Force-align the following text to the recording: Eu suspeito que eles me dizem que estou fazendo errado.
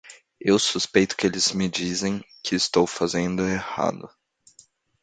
Eu 0.39 0.57
suspeito 0.57 1.15
que 1.15 1.27
eles 1.27 1.51
me 1.51 1.69
dizem 1.69 2.23
que 2.43 2.55
estou 2.55 2.87
fazendo 2.87 3.47
errado. 3.47 4.09